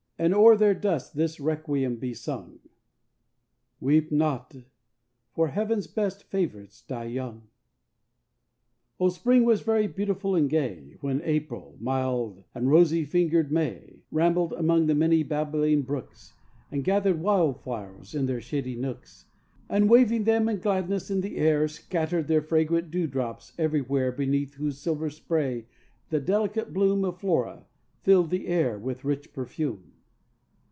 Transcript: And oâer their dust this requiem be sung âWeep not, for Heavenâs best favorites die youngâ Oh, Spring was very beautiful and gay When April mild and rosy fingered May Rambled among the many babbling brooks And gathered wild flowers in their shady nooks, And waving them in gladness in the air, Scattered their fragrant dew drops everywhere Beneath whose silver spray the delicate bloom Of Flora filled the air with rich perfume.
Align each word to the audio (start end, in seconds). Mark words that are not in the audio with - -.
And 0.21 0.35
oâer 0.35 0.55
their 0.55 0.75
dust 0.75 1.15
this 1.15 1.39
requiem 1.39 1.95
be 1.95 2.13
sung 2.13 2.59
âWeep 3.81 4.11
not, 4.11 4.55
for 5.33 5.49
Heavenâs 5.49 5.91
best 5.95 6.25
favorites 6.25 6.83
die 6.83 7.07
youngâ 7.07 7.41
Oh, 8.99 9.09
Spring 9.09 9.45
was 9.45 9.61
very 9.61 9.87
beautiful 9.87 10.35
and 10.35 10.47
gay 10.47 10.95
When 11.01 11.23
April 11.23 11.75
mild 11.79 12.43
and 12.53 12.69
rosy 12.69 13.03
fingered 13.03 13.51
May 13.51 14.03
Rambled 14.11 14.53
among 14.53 14.85
the 14.85 14.93
many 14.93 15.23
babbling 15.23 15.81
brooks 15.81 16.33
And 16.71 16.83
gathered 16.83 17.19
wild 17.19 17.59
flowers 17.63 18.13
in 18.13 18.27
their 18.27 18.41
shady 18.41 18.75
nooks, 18.75 19.25
And 19.71 19.89
waving 19.89 20.25
them 20.25 20.47
in 20.47 20.59
gladness 20.59 21.09
in 21.09 21.21
the 21.21 21.37
air, 21.37 21.67
Scattered 21.67 22.27
their 22.27 22.43
fragrant 22.43 22.91
dew 22.91 23.07
drops 23.07 23.53
everywhere 23.57 24.11
Beneath 24.11 24.53
whose 24.53 24.77
silver 24.77 25.09
spray 25.09 25.65
the 26.09 26.19
delicate 26.19 26.71
bloom 26.73 27.03
Of 27.05 27.19
Flora 27.19 27.65
filled 28.03 28.29
the 28.29 28.45
air 28.49 28.77
with 28.77 29.03
rich 29.03 29.33
perfume. 29.33 29.85